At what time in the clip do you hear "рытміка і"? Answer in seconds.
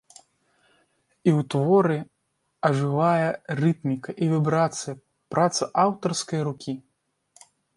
3.61-4.33